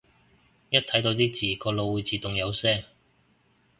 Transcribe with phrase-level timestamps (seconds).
[0.71, 2.85] 一睇到啲字個腦自動會有聲